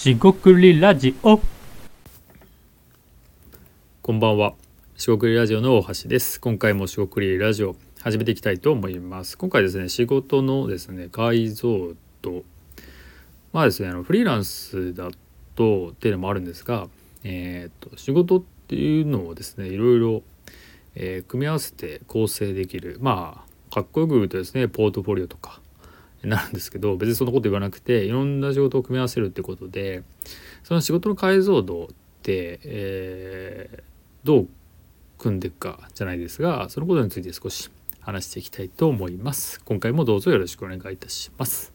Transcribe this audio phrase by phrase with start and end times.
[0.00, 1.38] しごくりラジオ
[4.00, 4.54] こんばんは。
[4.96, 6.40] しごくりラジオの大橋です。
[6.40, 9.36] 今回もしごくりラジオ始めていきたいと思います。
[9.36, 12.44] 今回ですね、仕事のですね、解像度。
[13.52, 15.10] まあですね、あのフリーランスだ
[15.54, 16.88] とっていうのもあるんですが、
[17.22, 20.22] えー、と仕事っていうのをですね、いろいろ、
[20.94, 22.96] えー組み合わせて構成できる。
[23.02, 25.60] まあ、かっこよく言うとですね、ポートフォリオとか
[26.28, 30.02] なるんですけど、別にそんなこと言わなくて、いろんな仕事を組み合わせるってことで、
[30.64, 31.88] その仕事の解像度っ
[32.22, 33.90] て、えー
[34.22, 34.48] どう
[35.18, 37.70] 組んでいくかじゃないですがそのことについて少し
[38.00, 39.60] 話していきたいと思います。
[39.64, 41.72] 今回もどうぞよろしくお願いいたします。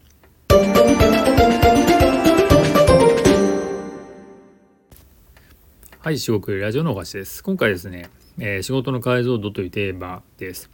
[6.00, 7.44] はい四国ラジオのお橋です。
[7.44, 8.10] 今回ですね、
[8.40, 10.70] えー仕事の解像度というテーマです。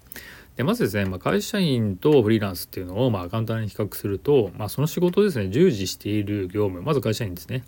[0.56, 7.64] でまずですね、まあ、会社員とフリーランスっていうのをまあ簡単に比較すると、まあ、その仕事ですね従事している業務まず会社員ですね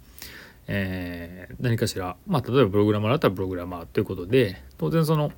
[0.68, 5.32] えー何かしら、まあ、例えばプログラマーだったらプログラマーということで当然その、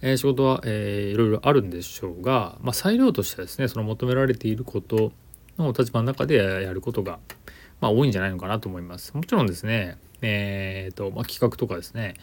[0.00, 5.12] えー仕事は、えーいろいろあるんでしょうが、まあ、裁量としてはですねその求められていること
[5.58, 7.18] の立場の中でやることが、
[7.80, 9.14] まあ、多いんじゃないのかなと思います。
[9.14, 12.14] もちろんですね、えーとまあ、企画とかですね、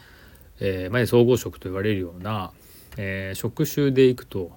[0.59, 2.52] えーまあ、総合職と言われるような、
[2.97, 4.52] えー職種でいくと、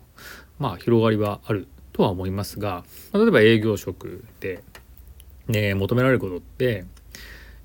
[0.58, 4.62] まあ、広がりはあるとは思いますが、まあ例えば営業職で、
[5.48, 6.84] ね、求められることって、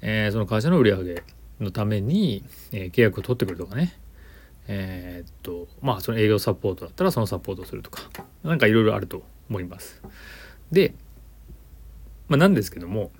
[0.01, 1.23] えーその会社の売り上げ
[1.59, 3.93] のために、えー契約を取ってくるとかね
[4.67, 8.01] えーっとまあその営業サポートだったらそのサポートをするとか
[8.43, 10.01] なんかいろいろあると思います。
[10.71, 10.93] で、
[12.27, 13.11] まあ、なんですけども、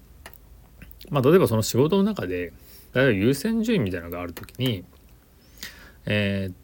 [1.10, 2.52] まあ、例えばその仕事の中で
[2.94, 4.84] 例えば優先順位みたいなのがある時に
[6.06, 6.56] えーっ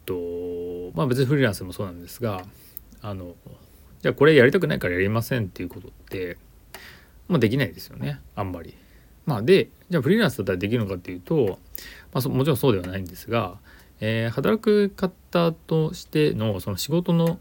[0.92, 2.44] とまあ別にフリーランスでもそうなんですが
[3.06, 3.36] あの
[4.00, 6.38] じゃあこれやりたくないからやりませんっていうことって、
[7.28, 8.18] まあ、できないですよね。
[8.34, 8.74] あんまり。
[9.26, 11.58] まあ、でじゃあフリーランスだったらできるのかっていうと、
[12.12, 13.58] まあ、もちろんそうではないんですが、
[14.00, 17.38] えー働く方としてのその仕事の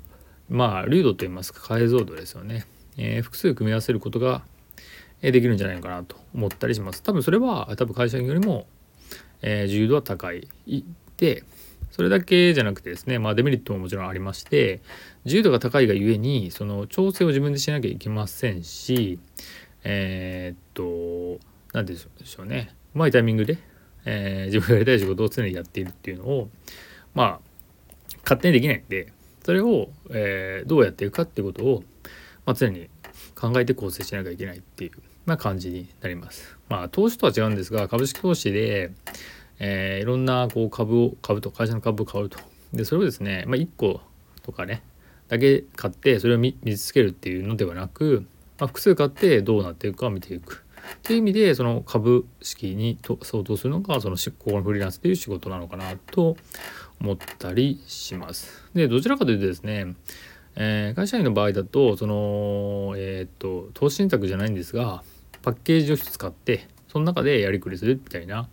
[0.50, 2.66] まあ流度といいますか解像度ですよね、
[2.98, 4.44] えー複数組み合わせることが
[5.22, 7.02] できるんじゃないのかなと思ったりします。
[7.02, 8.68] 多分それは多分会社よりも、
[9.42, 10.48] えー自由度は高い。
[11.18, 11.44] で
[11.94, 14.82] それだけじゃなくてですね、まあ、デメリットももちろんありまして
[15.26, 19.20] 自由度が高いがゆえにその調整を自分でしなきゃいけませんし
[19.84, 21.40] えーっと
[21.72, 23.60] 何でしょうねうまいタイミングで、
[24.06, 26.50] えー自分がやりたい仕事を常にやっているっていうのを
[27.14, 27.40] まあ
[28.24, 29.14] 勝手にできないんで
[29.46, 31.84] それを、えーどうやっていくかっていうことを、
[32.48, 32.90] まあ、常に
[33.36, 34.92] 考えて構成しなきゃいけないっていう、
[35.28, 36.58] まあ、感じになります。
[36.70, 38.92] まあ投資とは違うんですが株式投資で、
[39.60, 42.40] えーいろんなこう株を株と会社の株を買うと
[42.74, 44.02] でそれをですね、まあ、1個
[44.42, 44.84] とかね
[45.28, 48.26] だけ買ってそれを見見つけるっていうのではなく、
[48.60, 50.64] まあ、複数買ってどうなっていくかを見ていく
[50.96, 56.36] っていう意味でその株式にと相当するのがそのしこのフリーランスという仕事なのかなと
[57.00, 58.70] 思ったりします。
[58.74, 59.96] でどちらかというとですね、
[60.56, 65.04] えー会社員の場合だとそのえっ、と投資信託じゃないんですが
[65.42, 68.48] パッケージを使ってその中でやりくりするみたいな、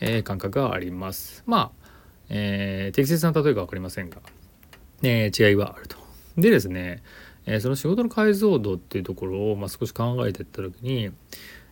[0.00, 1.42] えー感覚があります。
[1.46, 1.88] まあ、
[2.28, 4.18] えー適切な例えが分かりませんが、
[5.02, 5.96] えー違いはあると。
[6.36, 7.02] でですね、
[7.46, 11.10] えーその仕事の解像度っていうところを、まあ、少し考えていった時に、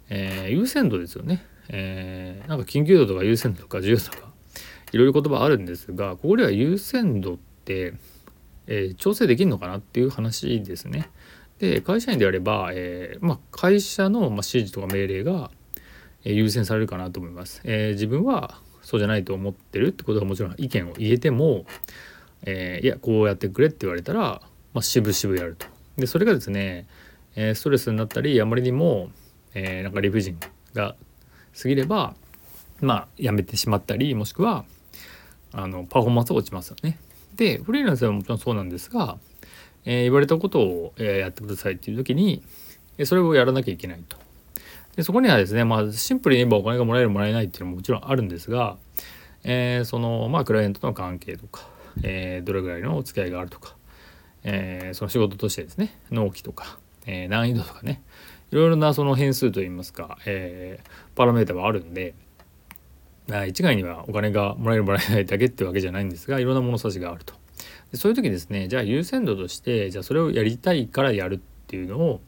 [0.08, 4.30] えー優先度ですよね、えーなんか緊急度とか優先度とか重要度とか
[4.92, 7.94] いろいろ言葉あるんですがここでは優先度って、
[8.66, 11.10] えー調整できるのかなっていう話ですね。
[11.58, 15.50] で会社員であれば、えーまあ、会社の、まあ、指示とか命令が、
[16.26, 17.60] え優先されるかなと思います。
[17.64, 21.64] えー自分はそうじゃないと思ってるってことはもちろん意見を言えても、
[22.44, 24.42] えーいやこうやってくれって言われたら、
[24.74, 25.66] まあ、渋々やると。
[25.96, 26.86] でそれがですね、
[27.36, 29.10] えストレスになったりあまりにも、
[29.54, 30.36] えなんか理不尽
[30.74, 30.96] が
[31.60, 32.14] 過ぎれば
[32.80, 34.64] まあやめてしまったりもしくは
[35.52, 36.98] あのパフォーマンスが落ちますよね。
[37.36, 39.16] でフリーランスはもちろんそうなんですが、
[39.84, 42.42] えー言われたことを、えーやってくださいっていう時に
[42.98, 44.25] えそれをやらなきゃいけないと。
[44.96, 48.78] でそこにはですねまあシンプルに言えばお金がもらえるもらえないっていうのももちろんあるんですが、
[49.44, 51.68] えーそのまあクライアントとの関係とか、
[52.02, 53.76] えーどれぐらいのお付き合いがあるとか、
[54.42, 58.02] えーその仕事としてですね納期とか、え難易度とかね
[58.50, 60.80] いろいろなその変数といいますか、え
[61.14, 62.14] パラメータはあるんで
[63.48, 67.34] 一概にはお金がもらえるもらえないだけってわけじゃないんですがいろんな物差しがあると。
[67.90, 72.20] でそういう時ですねじゃあ優先度としてじゃあそれをやりたいからやるっていうのを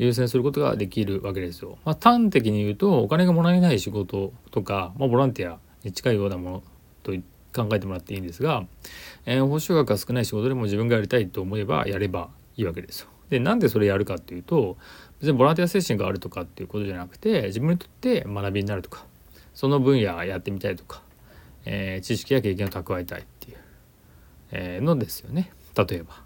[0.00, 1.76] 優先することができるわけですよ。
[1.84, 6.62] まあ、端的に言うとお金がもらえない仕事とか、まあ、ボランティアに近いようなもの
[7.02, 7.12] と
[7.54, 8.64] 考えてもらっていいんですが、
[9.26, 13.08] えー報酬額が少ない仕事でも自分がやりたいと思えばやればいいわけですよ。
[13.28, 14.78] でなんでそれやるかっていうと
[15.20, 19.04] 別にボランティア精神があるとかっていうことじゃなくて自分にとって学びになるとか
[19.54, 21.02] その分野やってみたいとか、
[21.64, 23.56] えー、知識や経験を蓄えたいっていう、
[24.52, 26.22] えー、のですよね例えば。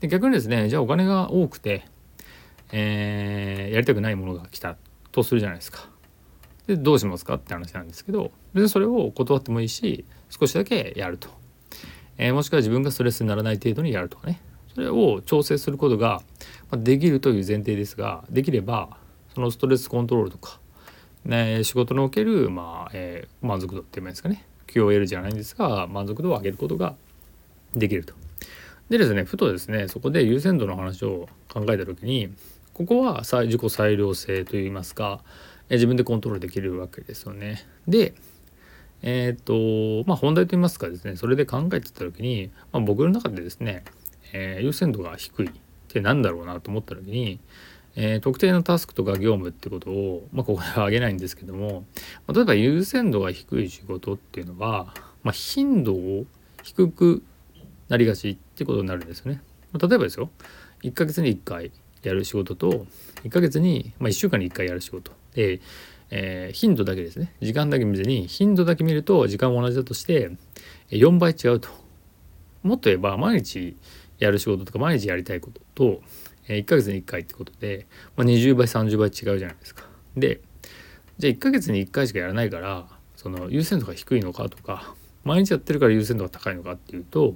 [0.00, 1.86] で逆にですねじゃあお金が多くて、
[2.76, 4.76] えー、やりたくないものが来た
[5.12, 5.88] とするじゃないですか。
[6.66, 11.28] でどうしますかって話なんですけど別にそれを断ってもいいし少しだけやると、
[12.16, 14.40] えー、もしくは自分がストレスにならない程度にやるとかね
[14.74, 16.22] それを調整することが
[16.72, 18.96] できるという前提ですができれば
[19.34, 20.58] そのストレスコントロールとか、
[21.24, 26.96] ね、仕事における、まあえー、満足度って言いますかね QOL じゃないんですが満足度を上げることが
[27.76, 28.14] できると。
[28.88, 32.32] でですねふとですねそこで優先度の話を考えた時に
[32.74, 35.22] ここは自己裁量性といいますか
[35.70, 37.64] 自分でコントロールできるわけですよね。
[37.88, 38.14] で
[39.02, 43.84] えっ、とまあ本題と言いますかですねそれで考えてた時に、まあ、僕の中でですね、
[44.32, 45.50] えー、優先度が低いっ
[45.88, 47.38] て何だろうなと思った時に、
[47.96, 51.84] えー、特定のタスクとか業務ってことを、まあ、ここでは挙げないんですけども、
[52.32, 56.24] 例えば優先度が低い仕事っていうのは、まあ、頻度を
[56.62, 57.22] 低く
[57.88, 59.42] なりがちってことになるんですよね。
[59.74, 60.30] 例えばですよ
[60.82, 61.72] 1ヶ月に1回
[62.08, 62.86] やる仕事と
[63.24, 65.12] 1ヶ月に、まあ、1週間に1回やる仕事。
[65.34, 65.60] で、
[66.10, 67.34] えー、頻度だけですね。
[67.40, 70.30] 時間だけ見ずに頻度だけ見ると時間は同じだとして
[70.90, 71.68] 4倍違うと。
[72.62, 73.76] もっと言えば毎日
[74.18, 76.02] やる仕事とか毎日やりたいことと、
[76.48, 77.86] 1ヶ月に1回ってことで、
[78.16, 79.84] まあ、20倍30倍違うじゃないですか。
[80.16, 80.40] で
[81.18, 82.86] じゃあ1ヶ月に1回しかやらないから
[83.16, 87.34] その優先度が低いのかとか毎日やってるから優先度が高いのかっていうと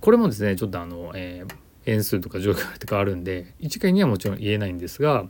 [0.00, 1.54] これもですねちょっとあの、えー、
[1.90, 5.26] 変数とか状況とかあるんで一概にはもちろん言えないんですが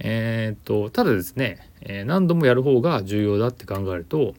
[0.00, 4.34] えー、っとただですね、え、何度もやる方が重要だって考えると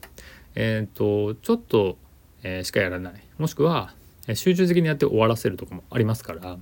[0.54, 1.96] えー、っとちょっと、
[2.42, 3.14] えしかやらない。
[3.38, 3.92] もしくは
[4.34, 6.58] 集中的にやって終わらせるとかもありますから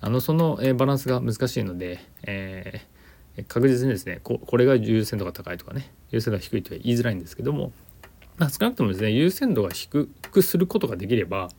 [0.00, 2.80] あのその、えバランスが難しいので、え
[3.46, 7.72] 確実にですねここれが優先度が高いとかね優先度が低いとは言いづらいんですけども、
[8.38, 11.50] ま、少なくともですね優先度が低くすることができれば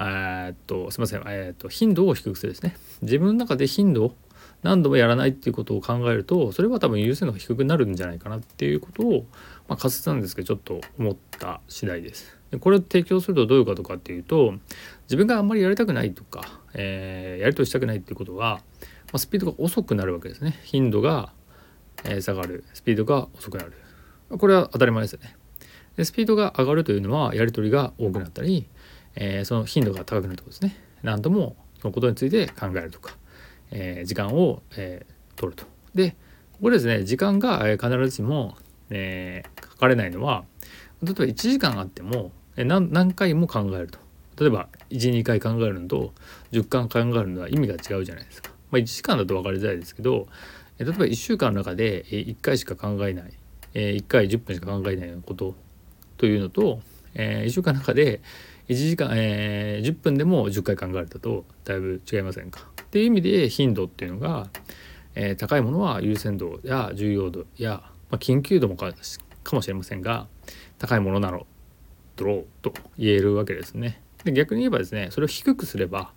[0.00, 2.76] えっとすいません、えー、っと頻度を低くするですね。
[3.02, 4.14] 自分の中で頻度を
[4.62, 9.26] 何度もやらないっていうことを考えるとそれは多分優先度が低くなるんじゃないかなっていうことを、
[9.68, 12.36] まあ、仮説なんですけどちょっと思った次第です。
[12.50, 14.54] でこれを提供するとどういうことかっていうと
[15.02, 18.62] 自分があんまりやりたくないとか、えー、やりとりしたくないっていうことは、ま
[19.14, 20.58] あ、スピードが遅くなるわけですね。
[20.64, 21.32] 頻度が、
[22.04, 22.64] え、下がる。
[22.74, 23.72] スピードが遅くなる。
[24.30, 25.36] これは当たり前ですよね。
[25.96, 28.68] でスピードが上がるというのはやり取りが多くなったり、
[29.20, 30.76] えー、その頻度が高くなるとこですね。
[31.02, 33.16] 何度もそのことについて考えるとか、
[33.70, 35.64] えー、時間を、えー、取ると。
[35.94, 36.10] で
[36.52, 38.56] ここですね時間が必ずしも、
[38.90, 40.44] えー、かかれないのは
[41.02, 43.98] 例えば1時間あっても何何回も考えると。
[44.38, 46.12] 例えば12回考えるのと
[46.52, 48.52] 10回考えるのは意味が違うじゃないですか。
[48.70, 50.28] まあ、1時間だと分かりづらいですけど
[50.78, 53.32] 例えば1週間の中で1回しか考えない。
[53.74, 55.54] 1回10分しか考えないようなこと
[56.16, 56.80] というのと
[57.14, 58.20] 1週間の中で
[58.68, 62.68] 1時間、えー、10分でも10回考えるとだいぶ違いませんか？
[62.82, 64.48] っていう意味で頻度っていうのが、
[65.14, 68.92] えー、高いものは優先度や重要度や、まあ、緊急度もか
[69.52, 70.26] もしれませんが
[70.78, 71.46] 高いものなの
[72.16, 74.02] だろうと言えるわけですね。
[74.24, 76.12] で逆に言えばですねそれを低くすれば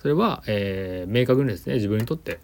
[0.00, 2.40] それは、えー、明確にですね自分にとって、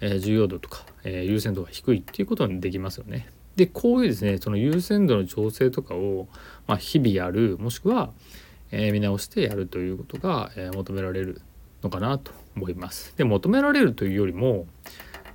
[0.00, 3.28] え、重要度とか、え、優先度が低いっていうことにできますよね。
[3.56, 6.28] でこういうですねその優先度の調整とかを、
[6.66, 8.12] まあ、日々やるもしくは、
[8.72, 11.40] え見直してやるということが、え求められる
[11.82, 13.14] のかなと思います。
[13.16, 14.66] で求められるというよりも、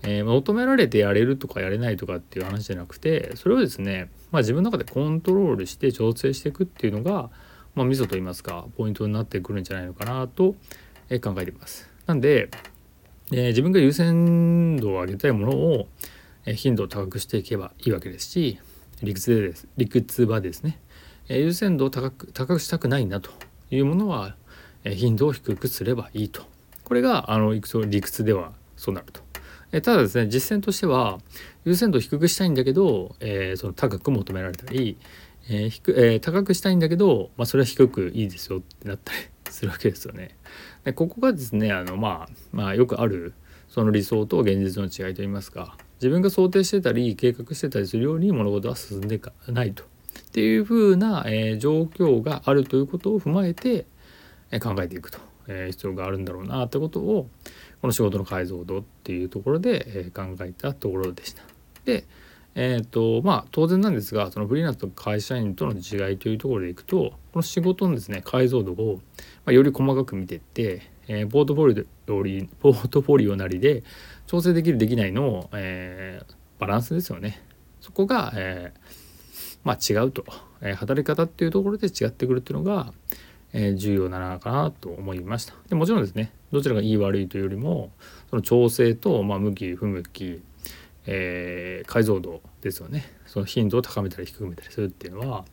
[0.03, 7.29] え求められてやれるとかやれないとかっていう話じゃなくてそれをですね、まあ、自分の中でコントロールして調整していくっていうのが、
[7.73, 10.57] まあ、ミソと言いますかポイントになってくるんじゃないのかなと考
[11.09, 11.89] えています。
[12.05, 12.49] なんで、
[13.31, 15.87] えー、自分が優先度を上げたいものを
[16.55, 18.59] 頻度を高くしていけばいいわけですし
[19.03, 20.79] 理屈でです理屈はですね
[21.29, 23.31] 優先度を高く高くしたくないなと
[23.69, 24.35] いうものは
[24.83, 26.43] 頻度を低くすればいいと
[26.83, 29.21] これがあの理屈ではそうなると。
[29.73, 31.19] えただですね実践としては
[31.65, 34.97] 優先度を低くしたいんだけど、えー、その高く求められたり、
[35.49, 39.19] えー低えー、高くしたいんだけど、まあ、それは低くいいですよってなったり
[39.49, 40.37] するわけですよね。
[40.85, 43.33] でここがですねあの、まあ、まあよくある
[43.67, 49.83] その理想と現実の違いといいますか自分が想定してたり計画してたりするように物事は進んでいかないと
[50.19, 53.85] っていうふうな、えー、状況があるということを踏まえて、
[54.51, 57.29] え、考えていくと、え、必要があるんだろうなってことを
[57.81, 61.43] この仕事の解像度っていうところで、え考えたところでした。
[61.85, 62.05] で
[62.59, 68.95] えーとまあ、当然なんですがそのフリーランスと会社員との違いというところでいくとこの仕事のですね解像度を、
[69.45, 71.67] まあ、より細かく見ていって、えー、ポートフォ
[72.23, 73.83] リオポートフォリオなりで
[74.25, 77.43] 調整できるできないの、えー、バランスですよね
[77.79, 79.06] そこが、えー、
[79.67, 80.23] まあ、違うと、
[80.61, 82.93] え働き方っていうところで違ってくるっていうのが、
[83.51, 85.55] え重要なのかなと思いました。
[85.67, 87.91] でもちろんですねどちらがいい悪いというよりも
[88.29, 90.41] その調整と、まあ、向き不向き、
[91.05, 93.11] え解像度ですよね。
[93.25, 95.43] その頻度を高めたり低めたりするっていうのは、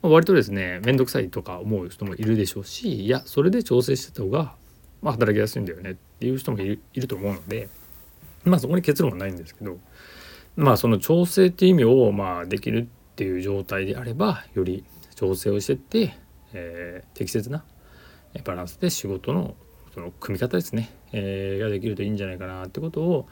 [0.00, 4.54] まあ、割とですね面倒くさいとか思う人もいるでしょうしいやそれで調整してた方が、
[5.02, 7.68] まあ、働きやすいんだよねっていう人もいるいると思うので
[8.44, 9.78] まあそこに結論はないんですけど
[10.54, 16.14] まあその調整っていう意味をまあできるっていう状態であればより調整をしてって、
[16.52, 17.64] えー、適切な
[18.44, 19.54] バランスで仕事の
[19.94, 23.26] その組み方ですね、えー、ができるといいんじゃないかなってことを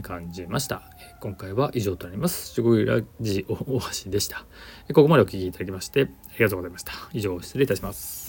[0.00, 0.82] 感じました。
[1.20, 2.54] 今回は以上となります。
[2.54, 4.46] すごいラジオ大橋でした。
[4.94, 6.92] ここまでお聴きいただきましてありがとうございました。
[7.12, 8.25] 以上失礼いたします。